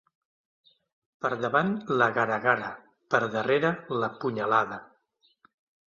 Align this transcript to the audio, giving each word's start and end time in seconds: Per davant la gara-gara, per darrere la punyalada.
Per 1.25 1.31
davant 1.41 1.69
la 2.03 2.09
gara-gara, 2.17 2.73
per 3.15 3.23
darrere 3.39 3.73
la 4.05 4.13
punyalada. 4.25 4.85